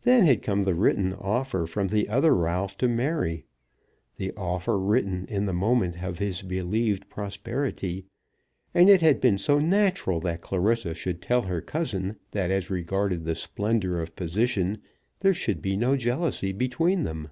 Then 0.00 0.24
had 0.24 0.40
come 0.40 0.62
the 0.64 0.72
written 0.72 1.12
offer 1.12 1.66
from 1.66 1.88
the 1.88 2.08
other 2.08 2.34
Ralph 2.34 2.78
to 2.78 2.88
Mary, 2.88 3.44
the 4.16 4.32
offer 4.34 4.78
written 4.80 5.26
in 5.26 5.44
the 5.44 5.52
moment 5.52 6.02
of 6.02 6.20
his 6.20 6.40
believed 6.40 7.10
prosperity; 7.10 8.06
and 8.72 8.88
it 8.88 9.02
had 9.02 9.20
been 9.20 9.36
so 9.36 9.58
natural 9.58 10.20
that 10.20 10.40
Clarissa 10.40 10.94
should 10.94 11.20
tell 11.20 11.42
her 11.42 11.60
cousin 11.60 12.16
that 12.30 12.50
as 12.50 12.70
regarded 12.70 13.26
the 13.26 13.34
splendour 13.34 14.00
of 14.00 14.16
position 14.16 14.80
there 15.20 15.34
should 15.34 15.60
be 15.60 15.76
no 15.76 15.98
jealousy 15.98 16.52
between 16.52 17.02
them. 17.02 17.28